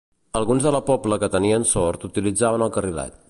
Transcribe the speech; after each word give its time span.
Alguns 0.37 0.63
de 0.67 0.71
la 0.75 0.79
Pobla 0.87 1.19
que 1.25 1.29
tenien 1.37 1.67
sort 1.75 2.09
utilitzaven 2.13 2.65
el 2.69 2.75
carrilet. 2.79 3.19